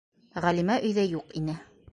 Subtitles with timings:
[0.45, 1.61] Ғәлимә өйҙә юҡ ине.